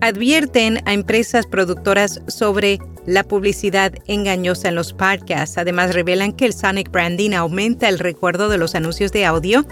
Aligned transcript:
advierten 0.00 0.80
a 0.84 0.92
empresas 0.92 1.46
productoras 1.46 2.20
sobre 2.26 2.78
la 3.06 3.24
publicidad 3.24 3.92
engañosa 4.06 4.68
en 4.68 4.74
los 4.74 4.92
podcasts. 4.92 5.58
Además, 5.58 5.94
revelan 5.94 6.32
que 6.32 6.46
el 6.46 6.52
Sonic 6.52 6.90
Branding 6.90 7.32
aumenta 7.32 7.88
el 7.88 7.98
recuerdo 7.98 8.48
de 8.48 8.58
los 8.58 8.74
anuncios 8.74 9.12
de 9.12 9.24
audio. 9.24 9.64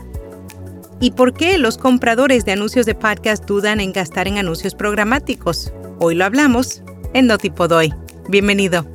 ¿Y 1.00 1.10
por 1.10 1.34
qué 1.34 1.58
los 1.58 1.76
compradores 1.76 2.44
de 2.44 2.52
anuncios 2.52 2.86
de 2.86 2.94
podcast 2.94 3.44
dudan 3.44 3.80
en 3.80 3.92
gastar 3.92 4.28
en 4.28 4.38
anuncios 4.38 4.74
programáticos? 4.74 5.72
Hoy 5.98 6.14
lo 6.14 6.24
hablamos 6.24 6.82
en 7.12 7.26
Notipod 7.26 7.72
Hoy. 7.72 7.92
Bienvenido. 8.28 8.86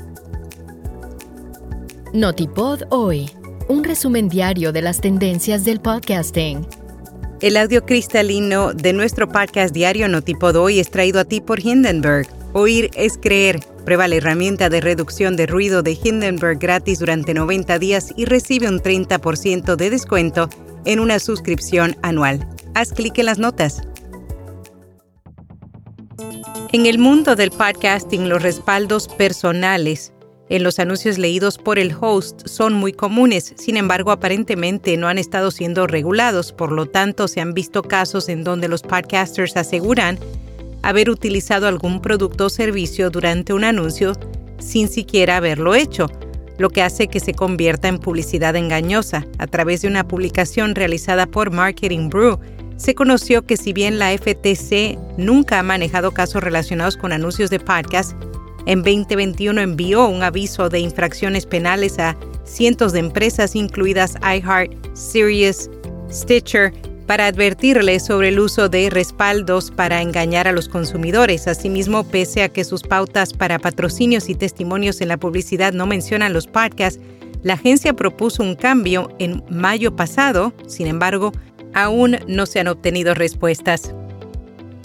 Notipod 2.13 2.83
Hoy, 2.89 3.29
un 3.67 3.83
resumen 3.83 4.29
diario 4.29 4.71
de 4.71 4.81
las 4.81 5.01
tendencias 5.01 5.65
del 5.65 5.79
podcasting 5.79 6.65
el 7.41 7.55
audio 7.55 7.85
cristalino 7.85 8.73
de 8.73 8.91
nuestro 8.91 9.29
podcast 9.29 9.73
diario 9.73 10.09
Notipod 10.09 10.55
hoy 10.57 10.79
es 10.79 10.91
traído 10.91 11.21
a 11.21 11.25
ti 11.25 11.39
por 11.39 11.65
Hindenburg. 11.65 12.27
Oír 12.53 12.89
es 12.95 13.17
creer. 13.17 13.61
Prueba 13.85 14.07
la 14.07 14.15
herramienta 14.15 14.69
de 14.69 14.81
reducción 14.81 15.35
de 15.37 15.45
ruido 15.45 15.81
de 15.81 15.97
Hindenburg 16.01 16.59
gratis 16.59 16.99
durante 16.99 17.33
90 17.33 17.79
días 17.79 18.13
y 18.17 18.25
recibe 18.25 18.67
un 18.67 18.81
30% 18.81 19.75
de 19.77 19.89
descuento 19.89 20.49
en 20.85 20.99
una 20.99 21.19
suscripción 21.19 21.95
anual. 22.01 22.45
Haz 22.73 22.91
clic 22.91 23.17
en 23.19 23.27
las 23.27 23.39
notas. 23.39 23.81
En 26.73 26.85
el 26.85 26.99
mundo 26.99 27.35
del 27.35 27.51
podcasting, 27.51 28.27
los 28.27 28.43
respaldos 28.43 29.07
personales 29.07 30.11
en 30.49 30.63
los 30.63 30.79
anuncios 30.79 31.17
leídos 31.17 31.57
por 31.57 31.77
el 31.79 31.95
host 31.99 32.47
son 32.47 32.73
muy 32.73 32.91
comunes, 32.91 33.53
sin 33.55 33.77
embargo 33.77 34.11
aparentemente 34.11 34.97
no 34.97 35.07
han 35.07 35.19
estado 35.19 35.51
siendo 35.51 35.85
regulados, 35.85 36.51
por 36.51 36.71
lo 36.71 36.87
tanto 36.87 37.27
se 37.27 37.39
han 37.39 37.53
visto 37.53 37.83
casos 37.83 38.29
en 38.29 38.43
donde 38.43 38.67
los 38.67 38.81
podcasters 38.81 39.55
aseguran 39.57 40.17
haber 40.81 41.09
utilizado 41.09 41.67
algún 41.67 42.01
producto 42.01 42.45
o 42.45 42.49
servicio 42.49 43.09
durante 43.09 43.53
un 43.53 43.63
anuncio 43.63 44.13
sin 44.59 44.87
siquiera 44.87 45.37
haberlo 45.37 45.75
hecho, 45.75 46.07
lo 46.57 46.69
que 46.69 46.81
hace 46.81 47.07
que 47.07 47.19
se 47.19 47.33
convierta 47.33 47.87
en 47.87 47.99
publicidad 47.99 48.55
engañosa. 48.55 49.25
A 49.37 49.47
través 49.47 49.81
de 49.81 49.87
una 49.87 50.07
publicación 50.07 50.75
realizada 50.75 51.25
por 51.25 51.51
Marketing 51.51 52.09
Brew, 52.09 52.39
se 52.75 52.95
conoció 52.95 53.45
que 53.45 53.57
si 53.57 53.73
bien 53.73 53.99
la 53.99 54.17
FTC 54.17 54.97
nunca 55.17 55.59
ha 55.59 55.63
manejado 55.63 56.11
casos 56.11 56.43
relacionados 56.43 56.97
con 56.97 57.11
anuncios 57.11 57.49
de 57.49 57.59
podcast, 57.59 58.13
en 58.69 58.83
2021 58.83 59.61
envió 59.61 60.07
un 60.07 60.21
aviso 60.21 60.69
de 60.69 60.79
infracciones 60.79 61.47
penales 61.47 61.97
a 61.97 62.15
cientos 62.43 62.93
de 62.93 62.99
empresas, 62.99 63.55
incluidas 63.55 64.13
iHeart, 64.21 64.71
Sirius, 64.93 65.71
Stitcher, 66.11 66.71
para 67.07 67.25
advertirles 67.25 68.05
sobre 68.05 68.27
el 68.27 68.39
uso 68.39 68.69
de 68.69 68.91
respaldos 68.91 69.71
para 69.71 70.03
engañar 70.03 70.47
a 70.47 70.51
los 70.51 70.69
consumidores. 70.69 71.47
Asimismo, 71.47 72.03
pese 72.03 72.43
a 72.43 72.49
que 72.49 72.63
sus 72.63 72.83
pautas 72.83 73.33
para 73.33 73.57
patrocinios 73.57 74.29
y 74.29 74.35
testimonios 74.35 75.01
en 75.01 75.07
la 75.07 75.17
publicidad 75.17 75.73
no 75.73 75.87
mencionan 75.87 76.31
los 76.31 76.45
podcasts, 76.45 77.01
la 77.41 77.53
agencia 77.53 77.93
propuso 77.93 78.43
un 78.43 78.53
cambio 78.53 79.09
en 79.17 79.43
mayo 79.49 79.95
pasado. 79.95 80.53
Sin 80.67 80.85
embargo, 80.85 81.31
aún 81.73 82.17
no 82.27 82.45
se 82.45 82.59
han 82.59 82.67
obtenido 82.67 83.15
respuestas 83.15 83.95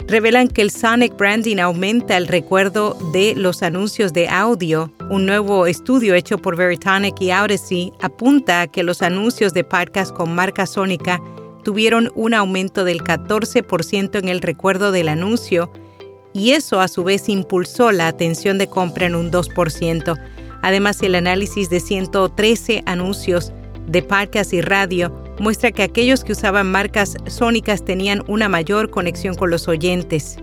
revelan 0.07 0.47
que 0.47 0.61
el 0.61 0.71
Sonic 0.71 1.17
Branding 1.17 1.57
aumenta 1.57 2.17
el 2.17 2.27
recuerdo 2.27 2.97
de 3.11 3.33
los 3.35 3.63
anuncios 3.63 4.13
de 4.13 4.27
audio. 4.27 4.91
Un 5.09 5.25
nuevo 5.25 5.65
estudio 5.65 6.13
hecho 6.13 6.37
por 6.37 6.55
Veritonic 6.55 7.19
y 7.19 7.31
Odyssey 7.31 7.91
apunta 8.01 8.61
a 8.61 8.67
que 8.67 8.83
los 8.83 9.01
anuncios 9.01 9.53
de 9.53 9.63
podcast 9.63 10.13
con 10.13 10.35
marca 10.35 10.67
sónica 10.67 11.21
tuvieron 11.63 12.11
un 12.15 12.33
aumento 12.35 12.83
del 12.85 13.03
14% 13.03 14.19
en 14.19 14.29
el 14.29 14.41
recuerdo 14.41 14.91
del 14.91 15.09
anuncio 15.09 15.71
y 16.33 16.51
eso 16.51 16.81
a 16.81 16.87
su 16.87 17.03
vez 17.03 17.27
impulsó 17.29 17.91
la 17.91 18.07
atención 18.07 18.57
de 18.57 18.67
compra 18.67 19.07
en 19.07 19.15
un 19.15 19.31
2%. 19.31 20.15
Además, 20.61 21.01
el 21.01 21.15
análisis 21.15 21.69
de 21.69 21.79
113 21.79 22.83
anuncios 22.85 23.51
de 23.87 24.03
podcast 24.03 24.53
y 24.53 24.61
radio 24.61 25.24
muestra 25.39 25.71
que 25.71 25.83
aquellos 25.83 26.23
que 26.23 26.31
usaban 26.31 26.71
marcas 26.71 27.15
sónicas 27.27 27.83
tenían 27.83 28.23
una 28.27 28.49
mayor 28.49 28.89
conexión 28.89 29.35
con 29.35 29.49
los 29.49 29.67
oyentes. 29.67 30.37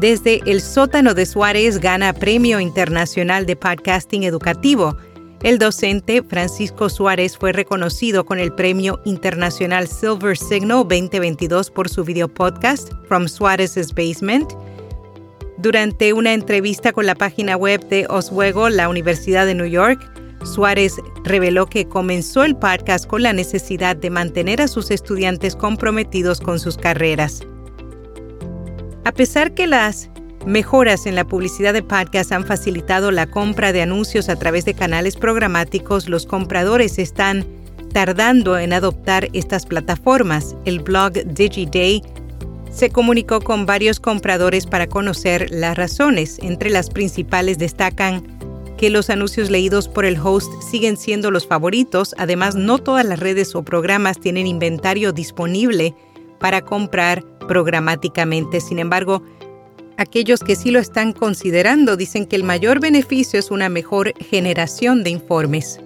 Desde 0.00 0.42
el 0.44 0.60
sótano 0.60 1.14
de 1.14 1.24
Suárez 1.24 1.78
gana 1.80 2.12
Premio 2.12 2.60
Internacional 2.60 3.46
de 3.46 3.56
Podcasting 3.56 4.24
Educativo. 4.24 4.94
El 5.42 5.58
docente 5.58 6.22
Francisco 6.22 6.90
Suárez 6.90 7.38
fue 7.38 7.52
reconocido 7.52 8.26
con 8.26 8.38
el 8.38 8.52
Premio 8.52 9.00
Internacional 9.06 9.88
Silver 9.88 10.36
Signal 10.36 10.86
2022 10.88 11.70
por 11.70 11.88
su 11.88 12.04
video 12.04 12.28
podcast 12.28 12.92
From 13.08 13.26
Suárez's 13.26 13.94
Basement. 13.94 14.52
Durante 15.56 16.12
una 16.12 16.34
entrevista 16.34 16.92
con 16.92 17.06
la 17.06 17.14
página 17.14 17.56
web 17.56 17.88
de 17.88 18.06
Oswego, 18.10 18.68
la 18.68 18.90
Universidad 18.90 19.46
de 19.46 19.54
New 19.54 19.66
York, 19.66 19.98
Suárez 20.46 20.94
reveló 21.24 21.66
que 21.66 21.86
comenzó 21.86 22.44
el 22.44 22.56
podcast 22.56 23.06
con 23.06 23.22
la 23.22 23.32
necesidad 23.32 23.96
de 23.96 24.10
mantener 24.10 24.62
a 24.62 24.68
sus 24.68 24.90
estudiantes 24.90 25.56
comprometidos 25.56 26.40
con 26.40 26.58
sus 26.58 26.76
carreras. 26.76 27.42
A 29.04 29.12
pesar 29.12 29.54
que 29.54 29.66
las 29.66 30.10
mejoras 30.46 31.06
en 31.06 31.14
la 31.14 31.26
publicidad 31.26 31.72
de 31.72 31.82
podcast 31.82 32.32
han 32.32 32.46
facilitado 32.46 33.10
la 33.10 33.26
compra 33.26 33.72
de 33.72 33.82
anuncios 33.82 34.28
a 34.28 34.36
través 34.36 34.64
de 34.64 34.74
canales 34.74 35.16
programáticos, 35.16 36.08
los 36.08 36.26
compradores 36.26 36.98
están 36.98 37.44
tardando 37.92 38.58
en 38.58 38.72
adoptar 38.72 39.28
estas 39.32 39.66
plataformas. 39.66 40.56
El 40.64 40.80
blog 40.80 41.12
DigiDay 41.12 42.02
se 42.70 42.90
comunicó 42.90 43.40
con 43.40 43.64
varios 43.64 44.00
compradores 44.00 44.66
para 44.66 44.86
conocer 44.86 45.48
las 45.50 45.76
razones. 45.78 46.38
Entre 46.42 46.68
las 46.68 46.90
principales 46.90 47.58
destacan 47.58 48.35
que 48.76 48.90
los 48.90 49.10
anuncios 49.10 49.50
leídos 49.50 49.88
por 49.88 50.04
el 50.04 50.18
host 50.18 50.52
siguen 50.62 50.96
siendo 50.96 51.30
los 51.30 51.46
favoritos. 51.46 52.14
Además, 52.18 52.54
no 52.54 52.78
todas 52.78 53.04
las 53.04 53.18
redes 53.20 53.54
o 53.54 53.62
programas 53.62 54.20
tienen 54.20 54.46
inventario 54.46 55.12
disponible 55.12 55.94
para 56.38 56.62
comprar 56.62 57.24
programáticamente. 57.48 58.60
Sin 58.60 58.78
embargo, 58.78 59.22
aquellos 59.96 60.40
que 60.40 60.56
sí 60.56 60.70
lo 60.70 60.78
están 60.78 61.12
considerando 61.12 61.96
dicen 61.96 62.26
que 62.26 62.36
el 62.36 62.44
mayor 62.44 62.80
beneficio 62.80 63.38
es 63.38 63.50
una 63.50 63.68
mejor 63.68 64.12
generación 64.18 65.02
de 65.02 65.10
informes. 65.10 65.80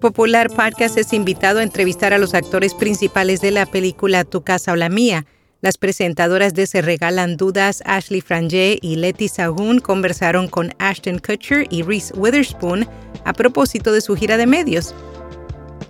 Popular 0.00 0.50
Podcast 0.50 0.98
es 0.98 1.12
invitado 1.12 1.60
a 1.60 1.62
entrevistar 1.62 2.12
a 2.12 2.18
los 2.18 2.34
actores 2.34 2.74
principales 2.74 3.40
de 3.40 3.52
la 3.52 3.66
película 3.66 4.24
Tu 4.24 4.42
casa 4.42 4.72
o 4.72 4.76
la 4.76 4.88
mía. 4.88 5.26
Las 5.62 5.78
presentadoras 5.78 6.54
de 6.54 6.66
Se 6.66 6.82
Regalan 6.82 7.36
Dudas, 7.36 7.84
Ashley 7.86 8.20
Frangé 8.20 8.80
y 8.82 8.96
Letty 8.96 9.28
Sahun, 9.28 9.78
conversaron 9.78 10.48
con 10.48 10.74
Ashton 10.80 11.20
Kutcher 11.20 11.68
y 11.70 11.82
Reese 11.82 12.12
Witherspoon 12.16 12.84
a 13.24 13.32
propósito 13.32 13.92
de 13.92 14.00
su 14.00 14.16
gira 14.16 14.36
de 14.36 14.48
medios. 14.48 14.92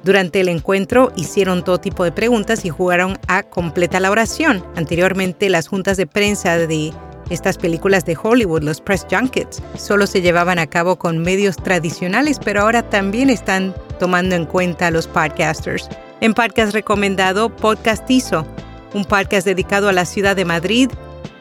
Durante 0.05 0.43
el 0.43 0.49
encuentro 0.49 1.11
hicieron 1.17 1.65
todo 1.65 1.79
tipo 1.79 2.05
de 2.05 2.13
preguntas 2.13 2.67
y 2.67 2.69
jugaron 2.69 3.19
a 3.29 3.45
completa 3.45 3.99
la 3.99 4.11
oración. 4.11 4.63
Anteriormente, 4.77 5.49
las 5.49 5.69
juntas 5.69 5.97
de 5.97 6.07
prensa 6.07 6.59
de 6.59 6.93
estas 7.31 7.57
películas 7.57 8.05
de 8.05 8.19
Hollywood, 8.23 8.63
los 8.63 8.83
press 8.83 9.07
junkets, 9.11 9.63
solo 9.79 10.07
se 10.07 10.21
llevaban 10.21 10.59
a 10.59 10.67
cabo 10.67 10.97
con 10.97 11.17
medios 11.17 11.57
tradicionales, 11.57 12.39
pero 12.45 12.61
ahora 12.61 12.91
también 12.91 13.31
están 13.31 13.75
tomando 13.99 14.35
en 14.35 14.45
cuenta 14.45 14.89
a 14.89 14.91
los 14.91 15.07
podcasters. 15.07 15.89
En 16.21 16.35
podcast 16.35 16.75
recomendado, 16.75 17.49
Podcastizo, 17.57 18.47
un 18.95 19.05
podcast 19.05 19.47
dedicado 19.47 19.89
a 19.89 19.93
la 19.93 20.05
ciudad 20.05 20.37
de 20.37 20.45
Madrid, 20.45 20.91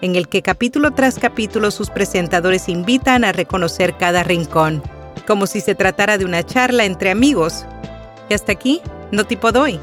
en 0.01 0.15
el 0.15 0.27
que 0.27 0.41
capítulo 0.41 0.91
tras 0.91 1.19
capítulo 1.19 1.71
sus 1.71 1.89
presentadores 1.89 2.69
invitan 2.69 3.23
a 3.23 3.31
reconocer 3.31 3.95
cada 3.97 4.23
rincón, 4.23 4.81
como 5.27 5.47
si 5.47 5.61
se 5.61 5.75
tratara 5.75 6.17
de 6.17 6.25
una 6.25 6.43
charla 6.43 6.85
entre 6.85 7.11
amigos. 7.11 7.65
Y 8.29 8.33
hasta 8.33 8.51
aquí, 8.51 8.81
no 9.11 9.25
tipo 9.25 9.51
doy. 9.51 9.79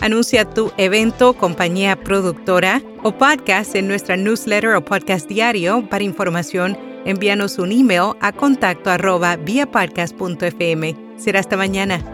Anuncia 0.00 0.44
tu 0.44 0.70
evento, 0.76 1.32
compañía 1.32 1.96
productora 1.96 2.82
o 3.02 3.12
podcast 3.12 3.74
en 3.74 3.88
nuestra 3.88 4.16
newsletter 4.16 4.74
o 4.74 4.84
podcast 4.84 5.26
diario. 5.28 5.88
Para 5.88 6.04
información, 6.04 6.76
envíanos 7.06 7.58
un 7.58 7.72
email 7.72 8.12
a 8.20 8.32
contacto 8.32 8.90
arroba 8.90 9.38
Será 11.16 11.40
hasta 11.40 11.56
mañana. 11.56 12.13